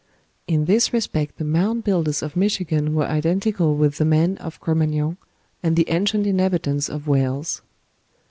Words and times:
In 0.47 0.65
this 0.65 0.93
respect 0.93 1.37
the 1.37 1.45
Mound 1.45 1.83
Builders 1.83 2.23
of 2.23 2.35
Michigan 2.35 2.95
were 2.95 3.05
identical 3.05 3.75
with 3.75 3.97
the 3.99 4.03
man 4.03 4.35
of 4.39 4.59
Cro 4.59 4.73
Magnon 4.73 5.17
and 5.61 5.75
the 5.75 5.87
ancient 5.91 6.25
inhabitants 6.25 6.89
of 6.89 7.07
Wales. 7.07 7.61